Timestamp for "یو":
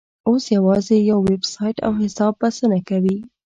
1.09-1.19